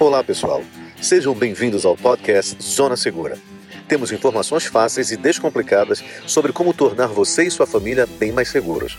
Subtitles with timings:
[0.00, 0.62] Olá, pessoal.
[0.98, 3.36] Sejam bem-vindos ao podcast Zona Segura.
[3.86, 8.96] Temos informações fáceis e descomplicadas sobre como tornar você e sua família bem mais seguros.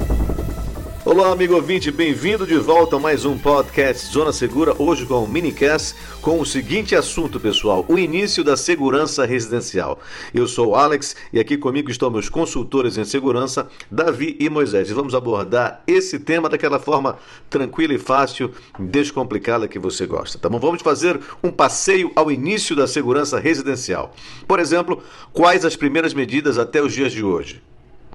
[1.12, 5.28] Olá, amigo ouvinte, bem-vindo de volta a mais um podcast Zona Segura, hoje com o
[5.28, 10.00] minicast com o seguinte assunto, pessoal: o início da segurança residencial.
[10.34, 14.90] Eu sou o Alex e aqui comigo estão meus consultores em segurança, Davi e Moisés.
[14.90, 17.18] E vamos abordar esse tema daquela forma
[17.50, 18.50] tranquila e fácil,
[18.80, 20.60] descomplicada que você gosta, tá bom?
[20.60, 24.16] Vamos fazer um passeio ao início da segurança residencial.
[24.48, 25.04] Por exemplo,
[25.34, 27.62] quais as primeiras medidas até os dias de hoje?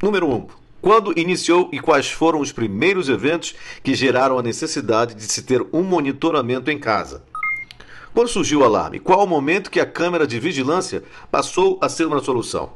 [0.03, 0.35] Número 1.
[0.35, 0.47] Um,
[0.87, 5.61] quando iniciou e quais foram os primeiros eventos que geraram a necessidade de se ter
[5.73, 7.25] um monitoramento em casa?
[8.15, 12.07] Quando surgiu o alarme, qual o momento que a câmera de vigilância passou a ser
[12.07, 12.71] uma solução?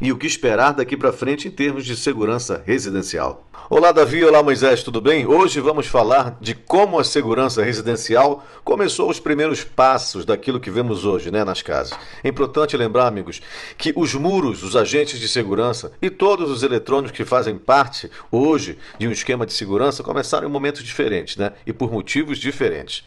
[0.00, 3.46] E o que esperar daqui para frente em termos de segurança residencial?
[3.70, 4.22] Olá, Davi.
[4.22, 4.82] Olá, Moisés.
[4.82, 5.26] Tudo bem?
[5.26, 11.06] Hoje vamos falar de como a segurança residencial começou os primeiros passos daquilo que vemos
[11.06, 11.98] hoje né, nas casas.
[12.22, 13.40] É importante lembrar, amigos,
[13.78, 18.78] que os muros, os agentes de segurança e todos os eletrônicos que fazem parte hoje
[18.98, 23.02] de um esquema de segurança começaram em momentos diferentes né, e por motivos diferentes.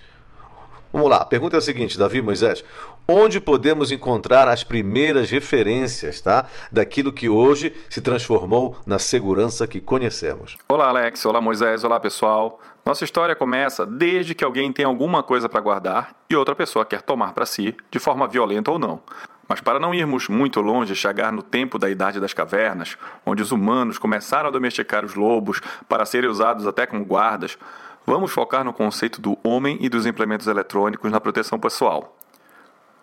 [0.91, 2.65] Vamos lá, a pergunta é a seguinte, Davi Moisés:
[3.07, 9.79] onde podemos encontrar as primeiras referências, tá, daquilo que hoje se transformou na segurança que
[9.79, 10.57] conhecemos?
[10.67, 11.23] Olá, Alex.
[11.27, 11.83] Olá, Moisés.
[11.83, 12.59] Olá, pessoal.
[12.83, 17.03] Nossa história começa desde que alguém tem alguma coisa para guardar e outra pessoa quer
[17.03, 18.99] tomar para si, de forma violenta ou não.
[19.47, 23.51] Mas para não irmos muito longe, chegar no tempo da Idade das Cavernas, onde os
[23.51, 27.57] humanos começaram a domesticar os lobos para serem usados até como guardas,
[28.05, 32.15] Vamos focar no conceito do homem e dos implementos eletrônicos na proteção pessoal.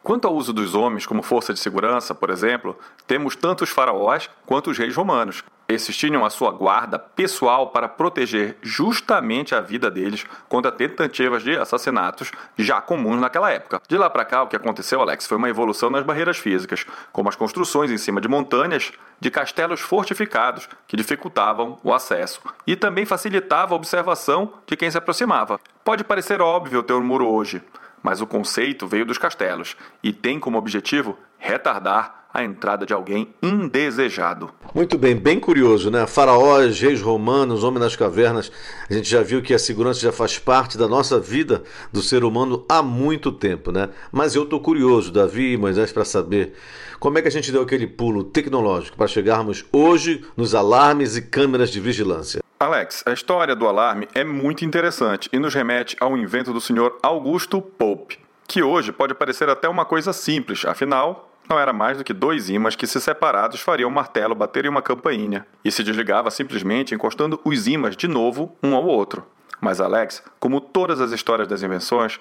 [0.07, 4.31] Quanto ao uso dos homens como força de segurança, por exemplo, temos tanto os faraós
[4.47, 9.91] quanto os reis romanos, esses tinham a sua guarda pessoal para proteger justamente a vida
[9.91, 13.83] deles contra tentativas de assassinatos já comuns naquela época.
[13.89, 17.29] De lá para cá, o que aconteceu, Alex, foi uma evolução nas barreiras físicas, como
[17.29, 23.05] as construções em cima de montanhas de castelos fortificados que dificultavam o acesso e também
[23.05, 25.59] facilitava a observação de quem se aproximava.
[25.85, 27.61] Pode parecer óbvio ter um muro hoje,
[28.07, 33.35] mas o conceito veio dos castelos e tem como objetivo retardar a entrada de alguém
[33.43, 34.49] indesejado.
[34.73, 36.07] Muito bem, bem curioso, né?
[36.07, 38.53] Faraós, reis romanos, homem das cavernas.
[38.89, 42.23] A gente já viu que a segurança já faz parte da nossa vida do ser
[42.23, 43.89] humano há muito tempo, né?
[44.13, 46.53] Mas eu estou curioso, Davi e Moisés, para saber
[47.01, 51.23] como é que a gente deu aquele pulo tecnológico para chegarmos hoje nos alarmes e
[51.23, 52.46] câmeras de vigilância.
[52.59, 56.99] Alex, a história do alarme é muito interessante e nos remete ao invento do senhor
[57.03, 58.19] Augusto Pope,
[58.49, 62.49] que hoje pode parecer até uma coisa simples, afinal, não era mais do que dois
[62.49, 66.95] ímãs que, se separados, fariam um martelo bater em uma campainha, e se desligava simplesmente
[66.95, 69.27] encostando os ímãs de novo um ao outro.
[69.61, 72.19] Mas Alex, como todas as histórias das invenções,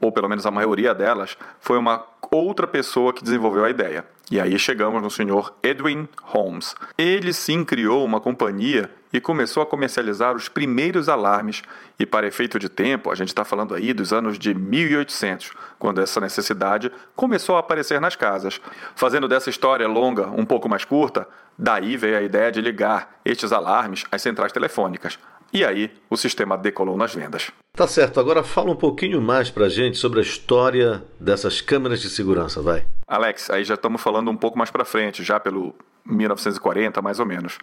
[0.00, 4.04] ou pelo menos a maioria delas, foi uma outra pessoa que desenvolveu a ideia.
[4.30, 6.74] E aí chegamos no senhor Edwin Holmes.
[6.96, 11.62] Ele sim criou uma companhia e começou a comercializar os primeiros alarmes.
[11.98, 16.00] E para efeito de tempo, a gente está falando aí dos anos de 1800, quando
[16.00, 18.60] essa necessidade começou a aparecer nas casas.
[18.94, 21.26] Fazendo dessa história longa um pouco mais curta,
[21.58, 25.18] daí veio a ideia de ligar estes alarmes às centrais telefônicas.
[25.52, 27.50] E aí o sistema decolou nas vendas.
[27.80, 32.10] Tá certo, agora fala um pouquinho mais pra gente sobre a história dessas câmeras de
[32.10, 32.84] segurança, vai.
[33.08, 35.74] Alex, aí já estamos falando um pouco mais para frente, já pelo
[36.04, 37.56] 1940 mais ou menos,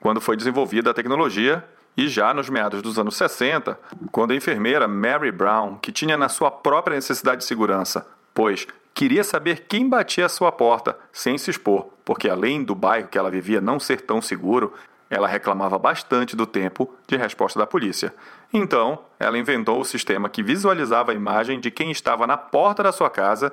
[0.00, 1.64] quando foi desenvolvida a tecnologia
[1.96, 3.78] e já nos meados dos anos 60,
[4.10, 8.04] quando a enfermeira Mary Brown, que tinha na sua própria necessidade de segurança,
[8.34, 13.06] pois queria saber quem batia a sua porta sem se expor, porque além do bairro
[13.06, 14.74] que ela vivia não ser tão seguro,
[15.10, 18.14] ela reclamava bastante do tempo de resposta da polícia.
[18.52, 22.92] Então, ela inventou o sistema que visualizava a imagem de quem estava na porta da
[22.92, 23.52] sua casa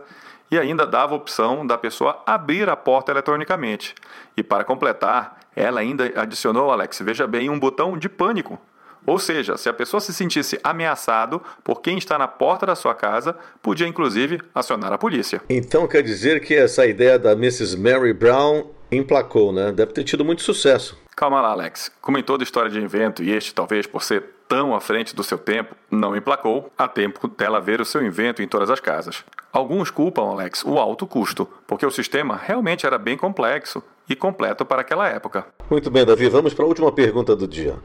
[0.51, 3.95] e ainda dava a opção da pessoa abrir a porta eletronicamente.
[4.37, 8.59] E para completar, ela ainda adicionou, Alex, veja bem, um botão de pânico.
[9.05, 12.93] Ou seja, se a pessoa se sentisse ameaçado por quem está na porta da sua
[12.93, 15.41] casa, podia inclusive acionar a polícia.
[15.49, 17.77] Então quer dizer que essa ideia da Mrs.
[17.77, 19.71] Mary Brown emplacou, né?
[19.71, 21.06] Deve ter tido muito sucesso.
[21.17, 21.91] Calma lá, Alex.
[21.99, 25.23] Como em toda história de invento, e este talvez por ser tão à frente do
[25.23, 29.25] seu tempo, não emplacou a tempo dela ver o seu invento em todas as casas.
[29.51, 34.65] Alguns culpam, Alex, o alto custo, porque o sistema realmente era bem complexo e completo
[34.65, 35.45] para aquela época.
[35.69, 37.75] Muito bem, Davi, vamos para a última pergunta do dia.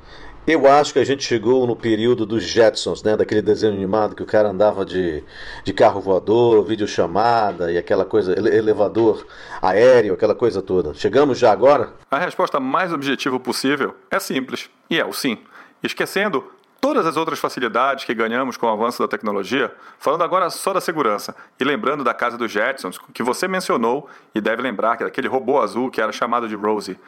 [0.47, 3.17] Eu acho que a gente chegou no período dos Jetsons, né?
[3.17, 5.23] Daquele desenho animado que o cara andava de,
[5.65, 9.25] de carro voador, videochamada e aquela coisa, elevador
[9.61, 10.95] aéreo, aquela coisa toda.
[10.95, 11.93] Chegamos já agora?
[12.11, 15.39] A resposta mais objetiva possível é simples, e é o sim.
[15.83, 16.45] Esquecendo
[16.83, 20.81] todas as outras facilidades que ganhamos com o avanço da tecnologia, falando agora só da
[20.81, 25.29] segurança e lembrando da casa dos Jetsons, que você mencionou e deve lembrar que daquele
[25.29, 26.99] robô azul que era chamado de Rosie.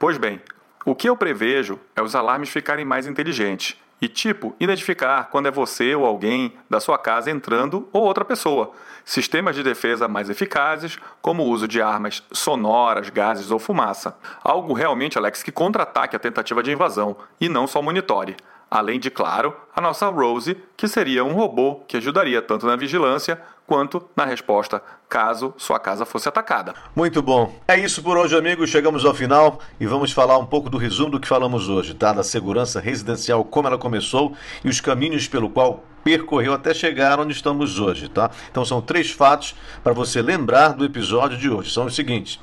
[0.00, 0.42] Pois bem,
[0.84, 5.50] o que eu prevejo é os alarmes ficarem mais inteligentes e, tipo, identificar quando é
[5.50, 8.72] você ou alguém da sua casa entrando ou outra pessoa.
[9.04, 14.16] Sistemas de defesa mais eficazes, como o uso de armas sonoras, gases ou fumaça.
[14.42, 18.36] Algo realmente, Alex, que contra-ataque a tentativa de invasão e não só monitore.
[18.70, 23.40] Além de, claro, a nossa Rose, que seria um robô que ajudaria tanto na vigilância
[23.70, 26.74] quanto na resposta caso sua casa fosse atacada.
[26.94, 27.54] Muito bom.
[27.68, 28.68] É isso por hoje, amigos.
[28.68, 32.12] Chegamos ao final e vamos falar um pouco do resumo do que falamos hoje, tá?
[32.12, 34.34] Da segurança residencial, como ela começou
[34.64, 38.30] e os caminhos pelo qual percorreu até chegar onde estamos hoje, tá?
[38.50, 41.70] Então são três fatos para você lembrar do episódio de hoje.
[41.70, 42.38] São os seguintes: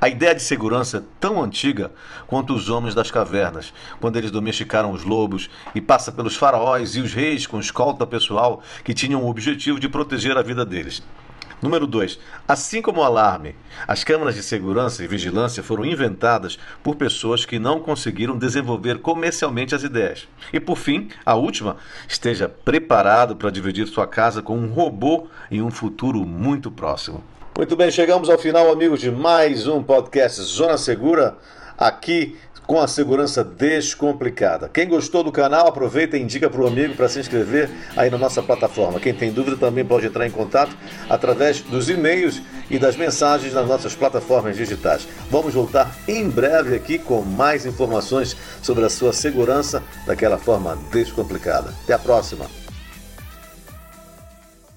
[0.00, 1.92] a ideia de segurança é tão antiga
[2.26, 7.00] quanto os homens das cavernas, quando eles domesticaram os lobos, e passa pelos faraós e
[7.00, 11.02] os reis com escolta pessoal que tinham o objetivo de proteger a vida deles.
[11.62, 12.18] Número 2.
[12.46, 13.54] Assim como o alarme,
[13.86, 19.72] as câmeras de segurança e vigilância foram inventadas por pessoas que não conseguiram desenvolver comercialmente
[19.72, 20.26] as ideias.
[20.52, 21.76] E por fim, a última,
[22.08, 27.22] esteja preparado para dividir sua casa com um robô em um futuro muito próximo.
[27.56, 31.36] Muito bem, chegamos ao final, amigos, de mais um podcast Zona Segura,
[31.78, 32.36] aqui
[32.66, 34.68] com a segurança descomplicada.
[34.68, 38.18] Quem gostou do canal, aproveita e indica para o amigo para se inscrever aí na
[38.18, 39.00] nossa plataforma.
[39.00, 40.76] Quem tem dúvida também pode entrar em contato
[41.08, 45.06] através dos e-mails e das mensagens nas nossas plataformas digitais.
[45.30, 51.72] Vamos voltar em breve aqui com mais informações sobre a sua segurança daquela forma descomplicada.
[51.84, 52.71] Até a próxima!